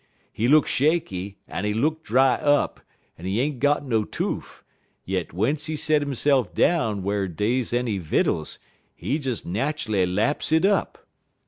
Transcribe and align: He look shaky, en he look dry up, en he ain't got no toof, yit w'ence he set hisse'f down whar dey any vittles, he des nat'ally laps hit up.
He 0.33 0.47
look 0.47 0.65
shaky, 0.65 1.37
en 1.47 1.63
he 1.63 1.75
look 1.75 2.03
dry 2.03 2.33
up, 2.33 2.79
en 3.19 3.25
he 3.25 3.39
ain't 3.39 3.59
got 3.59 3.85
no 3.85 4.03
toof, 4.03 4.63
yit 5.05 5.27
w'ence 5.29 5.67
he 5.67 5.75
set 5.75 6.01
hisse'f 6.01 6.55
down 6.55 7.03
whar 7.03 7.27
dey 7.27 7.63
any 7.71 7.99
vittles, 7.99 8.57
he 8.95 9.19
des 9.19 9.45
nat'ally 9.47 10.05
laps 10.07 10.49
hit 10.49 10.65
up. 10.65 11.05